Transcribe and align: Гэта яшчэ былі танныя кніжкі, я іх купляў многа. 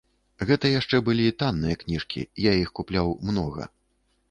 Гэта 0.51 0.71
яшчэ 0.79 1.01
былі 1.09 1.35
танныя 1.43 1.77
кніжкі, 1.85 2.25
я 2.49 2.57
іх 2.63 2.75
купляў 2.79 3.15
многа. 3.31 3.71